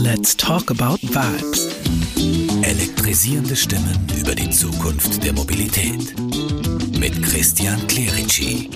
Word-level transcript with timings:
Let's 0.00 0.36
talk 0.36 0.70
about 0.70 1.02
vibes. 1.02 1.66
Elektrisierende 2.62 3.56
Stimmen 3.56 3.98
über 4.16 4.32
die 4.32 4.48
Zukunft 4.48 5.24
der 5.24 5.32
Mobilität. 5.32 6.14
Mit 6.96 7.20
Christian 7.20 7.84
Clerici. 7.88 8.70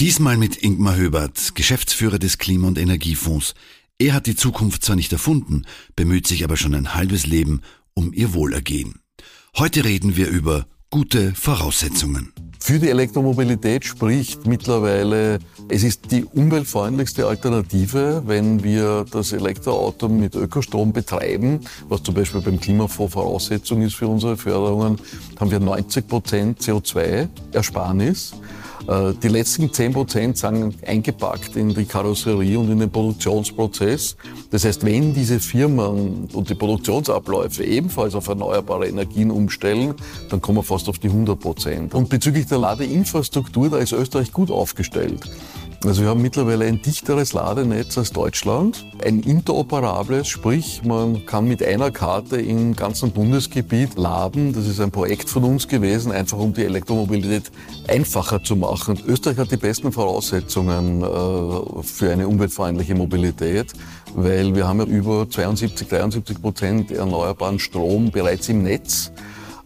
Diesmal 0.00 0.36
mit 0.36 0.56
Ingmar 0.56 0.96
Höbert, 0.96 1.54
Geschäftsführer 1.54 2.18
des 2.18 2.38
Klima- 2.38 2.66
und 2.66 2.76
Energiefonds. 2.76 3.54
Er 4.00 4.14
hat 4.14 4.26
die 4.26 4.34
Zukunft 4.34 4.84
zwar 4.84 4.96
nicht 4.96 5.12
erfunden, 5.12 5.64
bemüht 5.94 6.26
sich 6.26 6.42
aber 6.42 6.56
schon 6.56 6.74
ein 6.74 6.92
halbes 6.94 7.26
Leben 7.26 7.60
um 7.94 8.12
ihr 8.12 8.34
Wohlergehen. 8.34 8.98
Heute 9.56 9.84
reden 9.84 10.16
wir 10.16 10.28
über 10.28 10.66
gute 10.90 11.36
Voraussetzungen. 11.36 12.32
Für 12.70 12.78
die 12.78 12.88
Elektromobilität 12.88 13.84
spricht 13.84 14.46
mittlerweile, 14.46 15.40
es 15.68 15.82
ist 15.82 16.12
die 16.12 16.24
umweltfreundlichste 16.24 17.26
Alternative, 17.26 18.22
wenn 18.26 18.62
wir 18.62 19.04
das 19.10 19.32
Elektroauto 19.32 20.08
mit 20.08 20.36
Ökostrom 20.36 20.92
betreiben, 20.92 21.58
was 21.88 22.04
zum 22.04 22.14
Beispiel 22.14 22.40
beim 22.40 22.60
Klimafonds 22.60 23.14
Voraussetzung 23.14 23.82
ist 23.82 23.96
für 23.96 24.06
unsere 24.06 24.36
Förderungen, 24.36 25.00
haben 25.40 25.50
wir 25.50 25.58
90 25.58 26.06
Prozent 26.06 26.60
CO2-Ersparnis. 26.60 28.34
Äh, 28.88 29.12
die 29.22 29.28
letzten 29.28 29.72
10 29.72 29.92
Prozent 29.92 30.38
sind 30.38 30.76
eingepackt 30.86 31.56
in 31.56 31.74
die 31.74 31.84
Karosserie 31.84 32.58
und 32.58 32.70
in 32.70 32.78
den 32.78 32.90
Produktionsprozess. 32.90 34.16
Das 34.50 34.64
heißt, 34.64 34.84
wenn 34.84 35.14
diese 35.14 35.40
Firmen 35.40 36.28
und 36.32 36.48
die 36.48 36.54
Produktionsabläufe 36.54 37.64
ebenfalls 37.64 38.14
auf 38.14 38.28
erneuerbare 38.28 38.88
Energien 38.88 39.30
umstellen, 39.30 39.94
dann 40.28 40.40
kommen 40.40 40.58
wir 40.58 40.62
fast 40.62 40.88
auf 40.88 40.98
die 40.98 41.08
100 41.08 41.38
Prozent. 41.38 41.94
Und 41.94 42.08
bezüglich 42.08 42.46
der 42.46 42.58
Ladeinfrastruktur, 42.58 43.70
da 43.70 43.78
ist 43.78 43.92
Österreich 43.92 44.32
gut 44.32 44.50
aufgestellt. 44.50 45.30
Also 45.82 46.02
wir 46.02 46.10
haben 46.10 46.20
mittlerweile 46.20 46.66
ein 46.66 46.82
dichteres 46.82 47.32
Ladenetz 47.32 47.96
als 47.96 48.12
Deutschland, 48.12 48.84
ein 49.02 49.20
interoperables, 49.20 50.28
sprich 50.28 50.82
man 50.84 51.24
kann 51.24 51.48
mit 51.48 51.62
einer 51.62 51.90
Karte 51.90 52.38
im 52.38 52.76
ganzen 52.76 53.12
Bundesgebiet 53.12 53.96
laden. 53.96 54.52
Das 54.52 54.66
ist 54.66 54.78
ein 54.78 54.90
Projekt 54.90 55.30
von 55.30 55.42
uns 55.44 55.68
gewesen, 55.68 56.12
einfach 56.12 56.36
um 56.36 56.52
die 56.52 56.66
Elektromobilität 56.66 57.50
einfacher 57.88 58.42
zu 58.42 58.56
machen. 58.56 59.00
Österreich 59.06 59.38
hat 59.38 59.52
die 59.52 59.56
besten 59.56 59.90
Voraussetzungen 59.90 61.02
äh, 61.02 61.82
für 61.82 62.12
eine 62.12 62.28
umweltfreundliche 62.28 62.94
Mobilität, 62.94 63.72
weil 64.14 64.54
wir 64.54 64.68
haben 64.68 64.80
ja 64.80 64.86
über 64.86 65.30
72, 65.30 65.88
73 65.88 66.42
Prozent 66.42 66.90
erneuerbaren 66.90 67.58
Strom 67.58 68.10
bereits 68.10 68.50
im 68.50 68.64
Netz. 68.64 69.12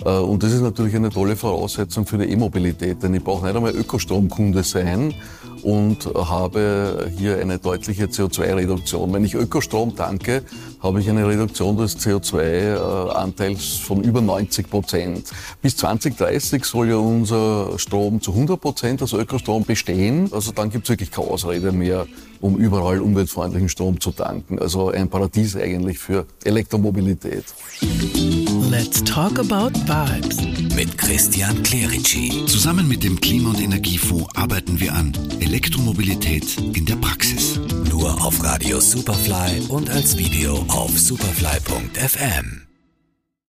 Äh, 0.05 0.19
und 0.19 0.42
das 0.42 0.52
ist 0.52 0.60
natürlich 0.60 0.94
eine 0.94 1.10
tolle 1.10 1.36
Voraussetzung 1.36 2.06
für 2.06 2.19
die 2.19 2.30
E-Mobilität, 2.30 3.02
denn 3.02 3.14
ich 3.14 3.24
brauche 3.24 3.47
nicht 3.47 3.56
einmal 3.56 3.74
Ökostromkunde 3.74 4.62
sein 4.62 5.14
und 5.62 6.06
habe 6.14 7.11
hier 7.16 7.38
eine 7.38 7.58
deutliche 7.58 8.05
CO2-Reduktion. 8.06 9.12
Wenn 9.12 9.24
ich 9.24 9.34
Ökostrom 9.34 9.96
tanke, 9.96 10.42
habe 10.83 11.00
ich 11.00 11.08
eine 11.08 11.27
Reduktion 11.27 11.77
des 11.78 11.98
CO2-Anteils 11.98 13.78
von 13.78 14.02
über 14.02 14.20
90 14.20 14.69
Prozent. 14.69 15.30
Bis 15.62 15.77
2030 15.78 16.64
soll 16.64 16.91
ja 16.91 16.96
unser 16.96 17.78
Strom 17.78 18.20
zu 18.20 18.33
100 18.33 18.61
Prozent 18.61 19.02
als 19.02 19.14
Ökostrom 19.14 19.64
bestehen. 19.64 20.28
Also 20.33 20.52
dann 20.52 20.68
gibt 20.70 20.84
es 20.84 20.91
wirklich 20.91 21.11
keine 21.11 21.28
Ausrede 21.28 21.72
mehr, 21.72 22.06
um 22.42 22.58
überall 22.58 23.00
umweltfreundlichen 23.00 23.70
Strom 23.70 23.98
zu 24.00 24.11
tanken. 24.11 24.58
Also 24.58 24.91
ein 24.91 25.08
Paradies 25.08 25.56
eigentlich 25.56 25.98
für 25.98 26.27
Elektromobilität. 26.44 27.44
Let's 28.77 29.05
talk 29.05 29.39
about 29.39 29.70
vibes. 29.86 30.75
Mit 30.75 30.98
Christian 30.98 31.62
Clerici. 31.62 32.44
Zusammen 32.47 32.89
mit 32.89 33.05
dem 33.05 33.20
Klima- 33.20 33.50
und 33.50 33.61
Energiefonds 33.61 34.34
arbeiten 34.34 34.80
wir 34.80 34.92
an 34.94 35.12
Elektromobilität 35.39 36.58
in 36.75 36.84
der 36.84 36.97
Praxis. 36.97 37.61
Nur 37.89 38.20
auf 38.25 38.42
Radio 38.42 38.80
Superfly 38.80 39.69
und 39.69 39.89
als 39.91 40.19
Video 40.19 40.56
auf 40.67 40.91
superfly.fm. 40.98 42.73